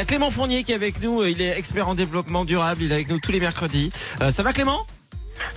a 0.00 0.04
Clément 0.04 0.30
Fournier 0.30 0.64
qui 0.64 0.72
est 0.72 0.74
avec 0.74 1.00
nous. 1.00 1.24
Il 1.24 1.40
est 1.40 1.56
expert 1.56 1.88
en 1.88 1.94
développement 1.94 2.44
durable. 2.44 2.82
Il 2.82 2.90
est 2.90 2.94
avec 2.94 3.08
nous 3.08 3.20
tous 3.20 3.32
les 3.32 3.40
mercredis. 3.40 3.92
Euh, 4.20 4.30
ça 4.30 4.42
va 4.42 4.52
Clément? 4.52 4.86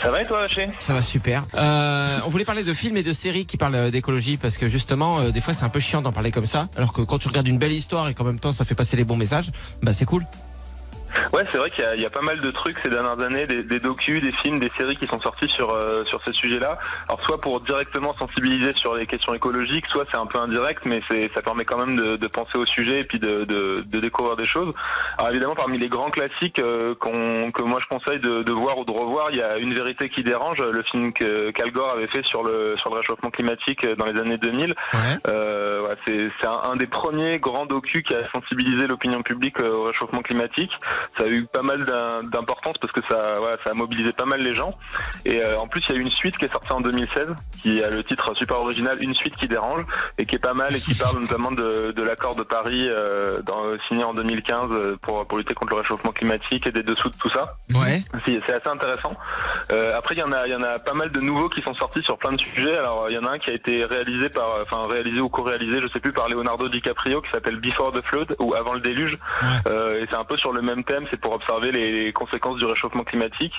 Ça 0.02 0.12
va 0.12 0.22
et 0.22 0.26
toi, 0.26 0.44
Haché? 0.44 0.70
Ça 0.80 0.94
va 0.94 1.02
super. 1.02 1.46
Euh, 1.54 2.20
on 2.26 2.30
voulait 2.30 2.46
parler 2.46 2.64
de 2.64 2.74
films 2.74 2.98
et 2.98 3.04
de 3.04 3.14
séries 3.14 3.46
qui 3.46 3.58
parlent 3.58 3.76
euh, 3.76 3.92
d'écologie 3.92 4.38
parce 4.38 4.58
que 4.58 4.68
justement, 4.68 5.20
euh, 5.20 5.32
des 5.32 5.42
fois, 5.42 5.54
c'est 5.54 5.66
un 5.66 5.70
peu 5.70 5.80
chiant 5.80 6.02
d'en 6.02 6.12
parler 6.12 6.32
comme 6.32 6.46
ça. 6.46 6.68
Alors 6.78 6.94
que 6.94 7.02
quand 7.02 7.20
tu 7.20 7.28
regardes 7.28 7.48
une 7.48 7.58
belle 7.58 7.72
histoire 7.72 8.08
et 8.08 8.14
qu'en 8.14 8.24
même 8.24 8.40
temps, 8.40 8.52
ça 8.52 8.66
fait 8.66 8.76
passer 8.76 8.98
les 8.98 9.04
bons 9.04 9.18
messages, 9.18 9.52
bah 9.82 9.94
c'est 9.94 10.06
cool. 10.06 10.26
Ouais, 11.38 11.46
c'est 11.52 11.60
vrai 11.60 11.70
qu'il 11.70 11.86
y, 11.98 12.02
y 12.02 12.06
a 12.06 12.10
pas 12.10 12.22
mal 12.22 12.40
de 12.40 12.50
trucs 12.50 12.78
ces 12.80 12.90
dernières 12.90 13.20
années, 13.20 13.46
des, 13.46 13.62
des 13.62 13.80
docus, 13.80 14.22
des 14.22 14.32
films, 14.42 14.60
des 14.60 14.72
séries 14.76 14.98
qui 14.98 15.06
sont 15.06 15.20
sortis 15.20 15.48
sur 15.50 15.72
euh, 15.72 16.04
sur 16.06 16.20
ces 16.24 16.32
sujets-là. 16.32 16.78
Alors 17.08 17.24
soit 17.24 17.40
pour 17.40 17.62
directement 17.62 18.12
sensibiliser 18.14 18.74
sur 18.74 18.96
les 18.96 19.06
questions 19.06 19.36
écologiques, 19.36 19.86
soit 19.92 20.06
c'est 20.12 20.18
un 20.18 20.26
peu 20.26 20.40
indirect, 20.40 20.82
mais 20.86 21.00
c'est 21.10 21.30
ça 21.36 21.44
permet 21.44 21.64
quand 21.64 21.78
même 21.78 21.96
de, 21.96 22.16
de 22.16 22.28
penser 22.28 22.58
au 22.58 22.66
sujet 22.66 23.02
et 23.02 23.04
puis 23.04 23.20
de, 23.20 23.44
de, 23.44 23.84
de 23.86 24.00
découvrir 24.00 24.36
des 24.36 24.48
choses. 24.48 24.74
Alors 25.20 25.30
évidemment, 25.30 25.54
parmi 25.54 25.78
les 25.78 25.90
grands 25.90 26.10
classiques 26.10 26.58
euh, 26.60 26.96
qu'on 26.96 27.52
que 27.52 27.62
moi 27.62 27.80
je 27.84 27.96
conseille 27.96 28.20
de, 28.20 28.42
de 28.42 28.52
voir 28.52 28.80
ou 28.80 28.86
de 28.86 28.92
revoir, 28.92 29.28
il 29.32 29.38
y 29.38 29.42
a 29.42 29.58
Une 29.60 29.76
vérité 29.76 30.10
qui 30.10 30.24
dérange, 30.24 30.58
le 30.58 30.82
film 30.90 31.14
que 31.14 31.52
qu'Al 31.52 31.70
Gore 31.72 31.92
avait 31.92 32.08
fait 32.08 32.26
sur 32.26 32.42
le 32.44 32.76
sur 32.78 32.90
le 32.90 32.98
réchauffement 33.00 33.30
climatique 33.30 33.86
dans 33.98 34.06
les 34.06 34.20
années 34.20 34.38
2000. 34.40 34.70
Ouais. 34.72 35.00
Euh, 35.28 35.82
ouais, 35.82 35.96
c'est 36.08 36.30
c'est 36.42 36.48
un, 36.48 36.72
un 36.72 36.76
des 36.76 36.88
premiers 36.88 37.38
grands 37.38 37.68
docus 37.68 38.02
qui 38.04 38.16
a 38.16 38.28
sensibilisé 38.34 38.88
l'opinion 38.88 39.22
publique 39.22 39.60
euh, 39.60 39.70
au 39.72 39.84
réchauffement 39.84 40.22
climatique. 40.22 40.72
Ça 41.20 41.27
a 41.28 41.32
eu 41.32 41.46
pas 41.46 41.62
mal 41.62 41.86
d'im- 41.86 42.24
d'importance 42.24 42.76
parce 42.80 42.94
que 42.94 43.02
ça, 43.10 43.36
ça 43.64 43.72
a 43.72 43.74
mobilisé 43.74 44.12
pas 44.14 44.26
mal 44.26 44.42
les 44.42 44.54
gens. 44.54 44.74
Et 45.26 45.44
euh, 45.44 45.58
en 45.60 45.68
plus, 45.68 45.82
il 45.90 45.96
y 45.96 45.98
a 45.98 46.02
eu 46.02 46.04
une 46.04 46.12
suite 46.12 46.38
qui 46.38 46.46
est 46.46 46.52
sortie 46.52 46.72
en 46.74 46.82
2016, 46.82 47.28
qui 47.62 47.84
a 47.84 47.90
le 47.90 48.04
titre 48.04 48.34
super 48.36 48.60
original, 48.60 48.98
Une 49.02 49.14
suite 49.16 49.36
qui 49.38 49.48
dérange, 49.48 49.82
et 50.18 50.26
qui 50.26 50.36
est 50.36 50.40
pas 50.40 50.54
mal 50.54 50.76
et 50.76 50.80
qui 50.80 50.94
parle 50.96 51.20
notamment 51.20 51.52
de, 51.52 51.92
de 51.92 52.04
l'accord 52.04 52.36
de 52.36 52.44
Paris 52.44 52.88
euh, 52.90 53.42
dans, 53.44 53.64
signé 53.88 54.04
en 54.04 54.14
2015 54.14 54.70
euh, 54.74 54.98
pour, 55.02 55.26
pour 55.28 55.38
lutter 55.38 55.54
contre 55.54 55.74
le 55.76 55.82
réchauffement 55.82 56.12
climatique 56.12 56.68
et 56.68 56.72
des 56.72 56.84
dessous 56.84 57.10
de 57.10 57.16
tout 57.18 57.30
ça. 57.32 57.56
Ouais. 57.76 58.04
C'est 58.26 58.38
assez 58.54 58.70
intéressant. 58.70 59.14
Euh, 59.72 59.98
après, 59.98 60.16
il 60.16 60.20
y 60.20 60.24
en 60.24 60.32
a, 60.32 60.46
il 60.48 60.52
y 60.52 60.56
en 60.56 60.62
a 60.64 60.80
pas 60.80 60.94
mal 60.94 61.12
de 61.12 61.20
nouveaux 61.20 61.50
qui 61.50 61.62
sont 61.62 61.74
sortis 61.76 62.02
sur 62.02 62.18
plein 62.18 62.32
de 62.34 62.40
sujets. 62.42 62.78
Alors, 62.78 63.08
il 63.10 63.16
y 63.16 63.20
en 63.20 63.24
a 63.26 63.32
un 63.32 63.40
qui 63.40 63.50
a 63.50 63.54
été 63.54 63.84
réalisé 63.86 64.30
par, 64.30 64.60
enfin 64.62 64.88
réalisé 64.88 65.20
ou 65.22 65.30
co-réalisé, 65.30 65.82
je 65.82 65.88
sais 65.90 66.00
plus, 66.00 66.12
par 66.12 66.30
Leonardo 66.30 66.68
DiCaprio, 66.70 67.22
qui 67.22 67.30
s'appelle 67.32 67.58
Before 67.60 67.92
the 67.92 68.02
Flood 68.06 68.36
ou 68.40 68.54
Avant 68.56 68.74
le 68.74 68.80
déluge. 68.80 69.14
Et 69.68 70.06
c'est 70.10 70.16
un 70.18 70.24
peu 70.24 70.38
sur 70.38 70.52
le 70.52 70.62
même 70.62 70.84
thème. 70.84 71.06
C'est 71.12 71.17
pour 71.18 71.34
observer 71.34 71.72
les 71.72 72.14
conséquences 72.14 72.58
du 72.58 72.66
réchauffement 72.66 73.04
climatique. 73.04 73.54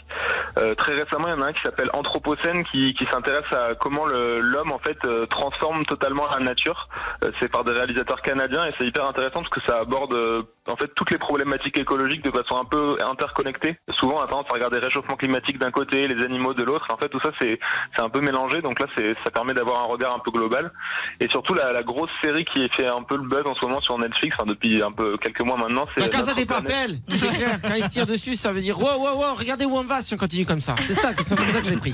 Euh, 0.59 0.75
très 0.75 0.95
récemment, 0.95 1.29
il 1.29 1.31
y 1.31 1.35
en 1.35 1.43
a 1.43 1.47
un 1.47 1.53
qui 1.53 1.61
s'appelle 1.61 1.91
Anthropocène, 1.93 2.65
qui, 2.65 2.95
qui 2.95 3.07
s'intéresse 3.13 3.51
à 3.53 3.75
comment 3.75 4.07
l'homme 4.07 4.73
en 4.73 4.79
fait 4.79 4.99
euh, 5.05 5.27
transforme 5.27 5.85
totalement 5.87 6.27
la 6.31 6.41
nature. 6.41 6.89
Euh, 7.25 7.31
c'est 7.41 7.49
par 7.49 7.65
des 7.65 7.73
réalisateurs 7.73 8.23
canadiens 8.23 8.67
et 8.67 8.73
c'est 8.79 8.87
hyper 8.87 9.09
intéressant 9.09 9.43
parce 9.43 9.51
que 9.51 9.61
ça 9.67 9.79
aborde 9.79 10.15
euh, 10.15 10.43
en 10.69 10.77
fait 10.77 10.89
toutes 10.95 11.11
les 11.11 11.19
problématiques 11.19 11.79
écologiques 11.79 12.25
de 12.25 12.31
façon 12.31 12.57
un 12.61 12.65
peu 12.65 12.99
interconnectée. 13.07 13.79
Souvent, 14.01 14.17
on 14.19 14.21
a 14.21 14.27
tendance 14.27 14.47
à 14.51 14.55
regarder 14.55 14.79
réchauffement 14.79 15.17
climatique 15.17 15.59
d'un 15.59 15.71
côté, 15.71 16.09
les 16.09 16.25
animaux 16.25 16.55
de 16.55 16.63
l'autre. 16.63 16.87
En 16.93 16.97
fait, 16.97 17.09
tout 17.09 17.21
ça 17.23 17.31
c'est 17.41 17.59
un 17.99 18.09
peu 18.09 18.21
mélangé. 18.21 18.61
Donc 18.63 18.81
là, 18.81 18.87
c'est 18.97 19.15
ça 19.25 19.31
permet 19.31 19.55
d'avoir 19.55 19.81
un 19.81 19.87
regard 19.87 20.15
un 20.15 20.19
peu 20.19 20.31
global. 20.31 20.73
Et 21.21 21.29
surtout 21.29 21.55
la, 21.55 21.73
la 21.73 21.83
grosse 21.83 22.11
série 22.23 22.45
qui 22.45 22.69
fait 22.77 22.87
un 22.87 23.03
peu 23.03 23.17
le 23.17 23.29
buzz 23.29 23.43
en 23.47 23.55
ce 23.55 23.65
moment 23.65 23.81
sur 23.81 23.99
Netflix, 23.99 24.37
depuis 24.47 24.83
un 24.83 24.93
peu 24.93 25.17
quelques 25.19 25.41
mois 25.43 25.57
maintenant, 25.57 25.87
c'est 25.95 26.01
La 26.01 26.09
Casa 26.09 26.35
des. 26.35 26.49
Papel 26.49 26.99
C'est 27.09 27.37
clair, 27.37 27.61
quand 27.63 27.75
il 27.75 27.85
se 27.85 27.91
tire 27.91 28.07
dessus, 28.07 28.35
ça 28.35 28.53
veut 28.53 28.61
dire 28.61 28.79
wow, 28.79 28.99
wow, 28.99 29.17
wow, 29.17 29.35
regardez 29.35 29.67
où 29.67 29.77
on 29.77 29.85
va 29.85 30.01
si 30.01 30.15
on 30.15 30.17
continue 30.17 30.47
comme 30.47 30.61
ça. 30.61 30.75
C'est 30.81 30.95
ça, 30.95 31.11
c'est 31.23 31.37
comme 31.37 31.49
ça 31.49 31.61
que 31.61 31.69
j'ai 31.69 31.77
pris. 31.77 31.93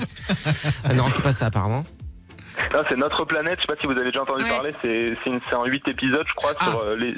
Ah 0.83 0.93
non, 0.93 1.05
c'est 1.09 1.21
pas 1.21 1.33
ça 1.33 1.47
apparemment. 1.47 1.83
Non, 2.73 2.81
c'est 2.89 2.97
Notre 2.97 3.25
planète. 3.25 3.55
Je 3.57 3.61
sais 3.61 3.67
pas 3.67 3.79
si 3.79 3.85
vous 3.87 3.93
avez 3.93 4.05
déjà 4.11 4.21
entendu 4.21 4.43
Ouais. 4.43 4.49
parler. 4.49 4.71
C'est 4.83 5.15
c'est 5.23 5.29
une- 5.31 5.39
c'est 5.49 5.55
en 5.55 5.65
huit 5.65 5.87
épisodes, 5.87 6.25
je 6.27 6.33
crois, 6.35 6.53
Ah. 6.59 6.63
sur 6.71 6.79
euh, 6.79 6.95
les 6.95 7.13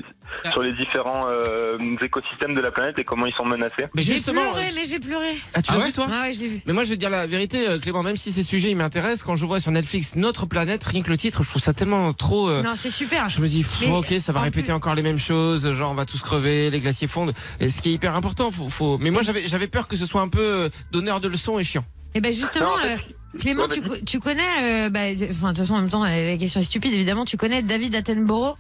sur 0.52 0.62
les 0.62 0.74
différents 0.74 1.25
euh, 1.30 1.78
écosystèmes 2.02 2.53
de 2.53 2.62
la 2.62 2.69
planète 2.72 3.00
et 3.00 3.03
comment 3.03 3.25
ils 3.25 3.34
sont 3.34 3.46
menacés. 3.46 3.86
Mais 3.96 4.02
J'ai 4.02 4.16
justement, 4.16 4.41
pleuré, 4.52 4.68
tu- 4.69 4.75
mais 4.75 4.84
j'ai 4.86 5.00
pleuré. 5.00 5.38
ah, 5.53 5.62
tu 5.62 5.69
Ah 5.69 5.74
l'as 5.74 5.80
ouais 5.80 5.86
vu 5.88 5.91
toi 5.94 6.07
Ah 6.12 6.22
ouais, 6.24 6.34
je 6.34 6.40
l'ai 6.41 6.47
vu. 6.47 6.62
Mais 6.66 6.74
moi 6.74 6.84
je 6.84 6.90
vais 6.90 6.96
te 6.96 7.00
dire 7.00 7.09
la 7.09 7.25
vérité, 7.28 7.68
euh, 7.68 7.80
Clément, 7.80 8.03
même 8.03 8.18
si 8.18 8.31
ces 8.31 8.44
sujets 8.44 8.69
ils 8.72 8.75
m'intéressent, 8.75 9.24
quand 9.24 9.36
je 9.36 9.46
vois 9.46 9.59
sur 9.59 9.72
Netflix 9.72 10.16
Notre 10.16 10.46
planète, 10.46 10.84
rien 10.84 11.02
que 11.02 11.09
le 11.09 11.18
titre, 11.18 11.44
je 11.44 11.50
trouve 11.50 11.62
ça 11.62 11.74
tellement 11.74 12.12
trop. 12.13 12.50
euh, 12.50 12.62
Non, 12.62 12.74
c'est 12.75 12.90
super. 12.90 13.30
Je 13.30 13.41
me 13.41 13.47
dis, 13.47 13.63
pff, 13.63 13.81
Mais 13.81 13.91
ok, 13.96 14.16
ça 14.19 14.31
va 14.34 14.41
en 14.41 14.44
répéter 14.44 14.66
plus- 14.66 14.74
encore 14.74 14.96
les 14.96 15.03
mêmes 15.03 15.19
choses, 15.19 15.72
genre 15.74 15.91
on 15.91 15.96
va 15.96 16.06
tous 16.06 16.22
crever, 16.22 16.69
les 16.69 16.80
glaciers 16.80 17.07
fondent. 17.07 17.34
Et 17.59 17.69
ce 17.69 17.81
qui 17.81 17.90
est 17.90 17.94
hyper 17.94 18.16
important, 18.16 18.52
faut, 18.52 18.69
faut... 18.69 18.97
mais 18.97 19.12
moi 19.12 19.22
j'avais 19.24 19.47
j'avais 19.47 19.68
peur 19.68 19.88
que 19.88 19.96
ce 19.96 20.06
soit 20.06 20.22
un 20.22 20.28
peu 20.30 20.69
donneur 20.91 21.19
de 21.19 21.28
leçons 21.30 21.57
et 21.59 21.63
chiant. 21.63 21.86
Et 22.16 22.22
ben 22.22 22.34
justement, 22.34 22.72
Non, 22.72 22.74
en 22.75 22.78
fait, 22.80 22.94
euh, 22.96 22.97
Clément, 23.40 23.68
tu, 23.68 23.81
tu 24.06 24.20
connais, 24.20 24.42
euh, 24.62 24.90
bah, 24.90 25.14
de- 25.14 25.28
enfin 25.31 25.52
de 25.53 25.58
toute 25.58 25.66
façon 25.66 25.75
en 25.75 25.81
même 25.81 25.90
temps 25.90 26.03
la 26.03 26.38
question 26.38 26.59
est 26.59 26.64
stupide 26.64 26.94
évidemment. 26.94 27.25
Tu 27.25 27.38
connais 27.38 27.62
David 27.62 27.96
Attenborough 27.96 28.56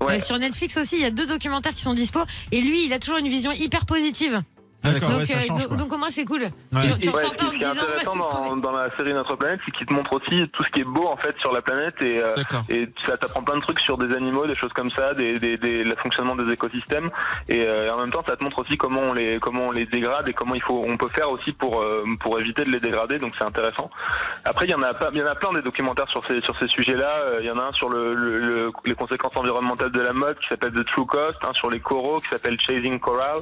Ouais. 0.00 0.18
Euh, 0.18 0.20
sur 0.20 0.38
Netflix 0.38 0.76
aussi. 0.76 0.94
Il 0.94 1.02
y 1.02 1.04
a 1.04 1.10
deux 1.10 1.26
documentaires 1.26 1.74
qui 1.74 1.82
sont 1.82 1.92
dispo 1.92 2.20
et 2.52 2.60
lui, 2.60 2.86
il 2.86 2.92
a 2.92 3.00
toujours 3.00 3.18
une 3.18 3.28
vision 3.28 3.50
hyper 3.50 3.84
positive. 3.84 4.40
D'accord, 4.84 5.08
donc, 5.10 5.18
ouais, 5.18 5.26
ça 5.26 5.38
euh, 5.38 5.40
change. 5.40 5.68
donc, 5.68 5.92
au 5.92 5.96
moins 5.96 6.08
c'est 6.10 6.24
cool. 6.24 6.42
Ouais. 6.42 6.50
Tu 7.00 7.08
Ouais, 7.08 7.14
ressens 7.14 7.30
ce 7.32 7.36
pas 7.36 7.46
en 7.46 7.50
qui 7.50 7.56
est 7.56 7.58
bah, 7.60 7.70
intéressant 7.72 8.16
dans, 8.16 8.56
dans 8.56 8.70
la 8.72 8.96
série 8.96 9.12
Notre 9.12 9.34
planète, 9.36 9.58
c'est 9.66 9.72
qu'il 9.72 9.86
te 9.86 9.92
montre 9.92 10.12
aussi 10.14 10.48
tout 10.52 10.62
ce 10.62 10.70
qui 10.70 10.80
est 10.82 10.84
beau 10.84 11.06
en 11.08 11.16
fait 11.16 11.34
sur 11.40 11.52
la 11.52 11.60
planète 11.62 11.94
et 12.02 12.22
euh, 12.22 12.34
et 12.68 12.88
ça 13.04 13.16
t'apprend 13.16 13.42
plein 13.42 13.56
de 13.56 13.62
trucs 13.62 13.80
sur 13.80 13.98
des 13.98 14.14
animaux, 14.16 14.46
des 14.46 14.54
choses 14.54 14.72
comme 14.74 14.90
ça, 14.92 15.14
des, 15.14 15.34
des, 15.38 15.56
des- 15.58 15.82
le 15.82 15.96
fonctionnement 15.96 16.36
des 16.36 16.52
écosystèmes 16.52 17.10
et, 17.48 17.66
euh, 17.66 17.86
et 17.86 17.90
en 17.90 17.98
même 17.98 18.10
temps 18.12 18.22
ça 18.28 18.36
te 18.36 18.44
montre 18.44 18.60
aussi 18.60 18.76
comment 18.76 19.00
on 19.00 19.12
les 19.12 19.40
comment 19.40 19.64
on 19.66 19.72
les 19.72 19.84
dégrade 19.86 20.28
et 20.28 20.32
comment 20.32 20.54
il 20.54 20.62
faut 20.62 20.84
on 20.86 20.96
peut 20.96 21.08
faire 21.08 21.30
aussi 21.30 21.52
pour 21.52 21.82
euh, 21.82 22.04
pour 22.20 22.38
éviter 22.38 22.64
de 22.64 22.70
les 22.70 22.80
dégrader 22.80 23.18
donc 23.18 23.34
c'est 23.36 23.44
intéressant. 23.44 23.90
Après 24.44 24.64
il 24.66 24.70
y 24.70 24.74
en 24.74 24.82
a 24.82 24.94
pas 24.94 25.10
il 25.12 25.18
y 25.18 25.22
en 25.22 25.26
a 25.26 25.34
plein 25.34 25.52
des 25.52 25.62
documentaires 25.62 26.08
sur 26.08 26.22
ces 26.28 26.40
sur 26.42 26.56
ces 26.60 26.68
sujets-là, 26.68 27.40
il 27.40 27.46
y 27.46 27.50
en 27.50 27.58
a 27.58 27.64
un 27.64 27.72
sur 27.72 27.88
le, 27.88 28.12
le- 28.14 28.38
le- 28.38 28.72
les 28.84 28.94
conséquences 28.94 29.36
environnementales 29.36 29.90
de 29.90 30.00
la 30.00 30.12
mode 30.12 30.38
qui 30.38 30.48
s'appelle 30.48 30.72
The 30.72 30.84
True 30.86 31.06
Cost, 31.06 31.36
un 31.48 31.52
sur 31.54 31.68
les 31.68 31.80
coraux 31.80 32.20
qui 32.20 32.28
s'appelle 32.28 32.58
Chasing 32.60 33.00
Coral. 33.00 33.38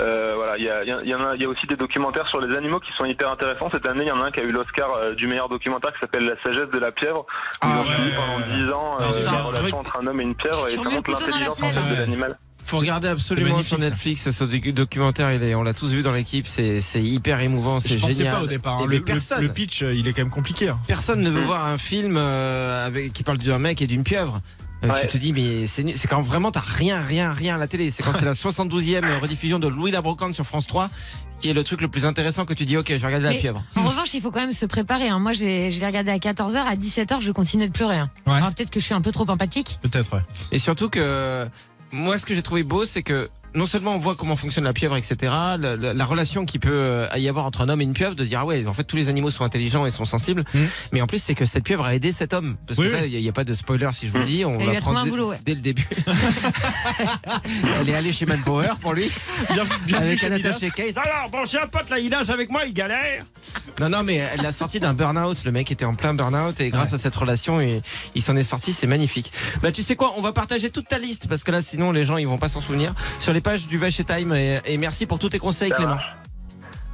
Euh, 0.00 0.32
voilà, 0.36 0.56
il 0.56 0.64
y 0.64 0.69
a 0.69 0.69
il 0.84 0.88
y, 0.88 0.92
a- 0.92 1.00
il 1.02 1.08
y 1.08 1.12
a 1.12 1.32
il 1.34 1.40
y 1.42 1.44
a 1.44 1.48
aussi 1.48 1.66
des 1.66 1.76
documentaires 1.76 2.26
sur 2.28 2.40
les 2.40 2.56
animaux 2.56 2.80
qui 2.80 2.90
sont 2.98 3.04
hyper 3.04 3.30
intéressants. 3.30 3.68
Cette 3.72 3.86
année, 3.88 4.04
il 4.04 4.08
y 4.08 4.12
en 4.12 4.20
a 4.20 4.26
un 4.26 4.30
qui 4.30 4.40
a 4.40 4.44
eu 4.44 4.50
l'Oscar 4.52 4.92
euh, 4.94 5.14
du 5.14 5.26
meilleur 5.26 5.48
documentaire 5.48 5.92
qui 5.92 6.00
s'appelle 6.00 6.24
La 6.24 6.34
sagesse 6.44 6.70
de 6.72 6.78
la 6.78 6.92
pieuvre. 6.92 7.26
Ah 7.60 7.68
Ils 7.68 7.78
ont 7.78 7.82
ouais. 7.82 7.94
suivi 7.94 8.10
pendant 8.16 8.66
10 8.66 8.72
ans 8.72 8.96
euh, 9.00 9.24
la 9.32 9.40
relation 9.42 9.78
entre 9.80 9.98
un 10.00 10.06
homme 10.06 10.20
et 10.20 10.24
une 10.24 10.34
pieuvre 10.34 10.68
et 10.68 10.76
la 10.76 10.82
l'intelligence 10.82 11.62
en 11.62 11.70
fait 11.70 11.94
de 11.94 12.00
l'animal. 12.00 12.38
Faut 12.66 12.78
regarder 12.78 13.08
absolument 13.08 13.62
sur. 13.62 13.78
Netflix 13.80 14.30
ce 14.30 14.44
docu- 14.44 14.72
documentaire, 14.72 15.32
il 15.32 15.42
est, 15.42 15.56
on 15.56 15.64
l'a 15.64 15.74
tous 15.74 15.90
vu 15.90 16.02
dans 16.02 16.12
l'équipe, 16.12 16.46
c'est 16.46 16.78
c'est 16.80 17.02
hyper 17.02 17.40
émouvant, 17.40 17.80
c'est 17.80 17.96
Je 17.96 18.00
pensais 18.02 18.14
génial. 18.14 18.36
pas 18.36 18.42
au 18.42 18.46
départ. 18.46 18.78
hein. 18.78 18.86
Le, 18.86 19.00
personne, 19.00 19.42
le 19.42 19.48
pitch, 19.48 19.82
euh, 19.82 19.92
il 19.92 20.06
est 20.06 20.12
quand 20.12 20.22
même 20.22 20.30
compliqué. 20.30 20.68
hein. 20.68 20.78
personne 20.86 21.20
ne 21.20 21.30
veut 21.30 21.40
Mm. 21.40 21.44
voir 21.46 21.66
un 21.66 21.78
film 21.78 22.16
euh, 22.16 22.86
avec, 22.86 23.12
qui 23.12 23.24
parle 23.24 23.38
d'un 23.38 23.58
mec 23.58 23.82
et 23.82 23.88
d'une 23.88 24.04
pieuvre. 24.04 24.40
Euh, 24.82 24.88
Ouais. 24.88 25.00
Tu 25.02 25.06
te 25.08 25.18
dis 25.18 25.32
mais 25.34 25.66
c'est 25.66 26.08
quand 26.08 26.22
vraiment 26.22 26.50
t'as 26.50 26.60
rien 26.64 27.02
rien 27.02 27.32
rien 27.32 27.56
à 27.56 27.58
la 27.58 27.68
télé. 27.68 27.90
C'est 27.90 28.02
quand 28.02 28.12
c'est 28.18 28.24
la 28.24 28.32
72e 28.32 29.18
rediffusion 29.20 29.58
de 29.58 29.68
Louis 29.68 29.90
la 29.90 30.00
Brocante 30.00 30.34
sur 30.34 30.46
France 30.46 30.66
3 30.66 30.88
qui 31.38 31.50
est 31.50 31.52
le 31.54 31.62
truc 31.64 31.80
le 31.82 31.88
plus 31.88 32.06
intéressant 32.06 32.44
que 32.46 32.54
tu 32.54 32.64
dis 32.64 32.76
ok 32.78 32.88
je 32.88 32.94
vais 32.96 33.06
regarder 33.06 33.24
la 33.26 33.30
Mais- 33.32 33.38
pieuvre. 33.38 33.62
En 33.76 33.82
revanche, 33.82 34.14
il 34.14 34.20
faut 34.22 34.30
quand 34.30 34.40
même 34.40 34.52
se 34.52 34.66
préparer. 34.66 35.08
hein. 35.08 35.18
Moi, 35.18 35.32
j'ai- 35.34 35.70
je 35.70 35.80
l'ai 35.80 35.86
regardé 35.86 36.10
à 36.10 36.18
14h, 36.18 36.66
à 36.66 36.76
17h, 36.76 37.20
je 37.20 37.32
continue 37.32 37.66
de 37.66 37.72
pleurer. 37.72 37.96
hein. 37.96 38.10
Ouais. 38.26 38.34
Alors, 38.34 38.52
peut-être 38.52 38.70
que 38.70 38.80
je 38.80 38.84
suis 38.86 38.94
un 38.94 39.00
peu 39.02 39.12
trop 39.12 39.28
empathique. 39.30 39.78
Peut-être, 39.82 40.14
ouais. 40.14 40.22
Et 40.52 40.58
surtout 40.58 40.88
que 40.90 41.46
moi, 41.92 42.16
ce 42.18 42.24
que 42.26 42.34
j'ai 42.34 42.42
trouvé 42.42 42.62
beau, 42.62 42.84
c'est 42.84 43.02
que 43.02 43.28
non 43.54 43.66
seulement 43.66 43.94
on 43.94 43.98
voit 43.98 44.14
comment 44.14 44.36
fonctionne 44.36 44.64
la 44.64 44.72
pieuvre, 44.72 44.96
etc., 44.96 45.16
la, 45.22 45.56
la- 45.76 45.94
la 45.94 46.04
relation 46.04 46.44
qui 46.46 46.58
peut 46.58 46.70
euh, 46.72 47.06
y 47.16 47.28
avoir 47.28 47.44
entre 47.46 47.62
un 47.62 47.68
homme 47.68 47.80
et 47.80 47.84
une 47.84 47.92
pieuvre, 47.94 48.14
de 48.14 48.24
dire 48.24 48.40
ah 48.40 48.44
ouais, 48.46 48.66
en 48.66 48.72
fait 48.72 48.84
tous 48.84 48.96
les 48.96 49.08
animaux 49.08 49.30
sont 49.30 49.44
intelligents 49.44 49.86
et 49.86 49.90
sont 49.90 50.04
sensibles, 50.04 50.44
Mhm. 50.54 50.68
mais 50.92 51.00
en 51.02 51.06
plus 51.06 51.22
c'est 51.22 51.34
que 51.34 51.44
cette 51.44 51.64
pieuvre 51.64 51.84
a 51.84 51.94
aidé 51.94 52.12
cet 52.12 52.32
homme, 52.32 52.56
parce 52.66 52.78
Oui, 52.78 52.86
que 52.86 52.92
ça, 52.92 52.98
oui. 53.02 53.10
il 53.12 53.20
n'y 53.22 53.28
a, 53.28 53.32
pas 53.32 53.44
de 53.44 53.52
spoiler 53.54 53.88
si 53.92 54.06
je 54.06 54.12
vous 54.12 54.18
le 54.18 54.24
dis, 54.24 54.44
on 54.44 54.58
l'apprend 54.64 55.02
dès, 55.04 55.10
boulot, 55.10 55.30
ouais. 55.30 55.40
dès 55.44 55.54
le 55.54 55.60
début. 55.60 55.86
Elle 57.80 57.88
est 57.88 57.94
allée 57.94 58.12
chez 58.12 58.26
Manpower 58.26 58.68
pour 58.80 58.92
lui, 58.92 59.10
Bien, 59.52 59.64
bienvenue 59.86 60.06
avec 60.08 60.18
chez 60.20 60.26
un 60.26 60.32
attaché 60.32 60.70
case. 60.70 60.96
Alors 60.98 61.30
bon, 61.30 61.44
j'ai 61.44 61.58
un 61.58 61.66
pote 61.66 61.88
là, 61.90 61.98
il 61.98 62.10
nage 62.10 62.30
avec 62.30 62.50
moi, 62.50 62.64
il 62.66 62.72
galère. 62.72 63.24
Non 63.80 63.88
non, 63.88 64.02
mais 64.02 64.16
elle 64.16 64.42
l'a 64.42 64.52
sorti 64.52 64.78
d'un 64.80 64.92
burn-out. 64.94 65.44
Le 65.44 65.52
mec 65.52 65.70
était 65.70 65.84
en 65.84 65.94
plein 65.94 66.14
burn-out 66.14 66.60
et 66.60 66.70
grâce 66.70 66.92
à 66.92 66.98
cette 66.98 67.16
relation, 67.16 67.60
il, 67.60 67.80
il 68.14 68.22
s'en 68.22 68.36
est 68.36 68.42
sorti. 68.42 68.72
C'est 68.72 68.86
magnifique. 68.86 69.32
Bah 69.62 69.72
tu 69.72 69.82
sais 69.82 69.96
quoi, 69.96 70.12
on 70.16 70.20
va 70.22 70.32
partager 70.32 70.70
toute 70.70 70.88
ta 70.88 70.98
liste 70.98 71.28
parce 71.28 71.44
que 71.44 71.50
là 71.50 71.62
sinon 71.62 71.92
les 71.92 72.04
gens 72.04 72.16
ils 72.18 72.26
vont 72.26 72.38
pas 72.38 72.48
s'en 72.48 72.60
souvenir 72.60 72.94
sur 73.18 73.32
les 73.32 73.39
pages 73.40 73.66
du 73.66 73.78
Vache 73.78 74.00
et 74.00 74.04
Time 74.04 74.32
et, 74.34 74.60
et 74.64 74.76
merci 74.78 75.06
pour 75.06 75.18
tous 75.18 75.30
tes 75.30 75.38
conseils 75.38 75.70
Ça 75.70 75.76
Clément. 75.76 75.98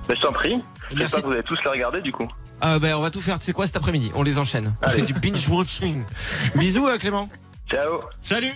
Ben, 0.09 0.17
je 0.17 0.23
t'en 0.23 0.33
prie. 0.33 0.57
Merci. 0.57 0.97
J'espère 0.99 1.23
que 1.23 1.27
vous 1.27 1.33
allez 1.33 1.43
tous 1.43 1.57
les 1.65 1.71
regarder 1.71 2.01
du 2.01 2.13
coup. 2.13 2.29
Ah 2.61 2.79
bah 2.79 2.97
on 2.97 3.03
va 3.03 3.11
tout 3.11 3.21
faire. 3.21 3.39
Tu 3.39 3.47
sais 3.47 3.53
quoi 3.53 3.67
cet 3.67 3.77
après-midi 3.77 4.13
On 4.15 4.23
les 4.23 4.39
enchaîne. 4.39 4.75
On 4.83 4.87
Allez. 4.87 5.01
fait 5.03 5.13
du 5.13 5.15
binge 5.15 5.49
watching. 5.49 6.03
Bisous 6.55 6.87
euh, 6.87 6.97
Clément. 6.99 7.29
Ciao. 7.71 8.01
Salut 8.23 8.53